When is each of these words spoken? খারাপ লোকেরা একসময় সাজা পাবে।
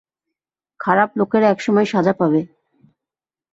খারাপ 0.79 1.09
লোকেরা 1.17 1.47
একসময় 1.49 1.85
সাজা 1.85 2.13
পাবে। 2.13 2.41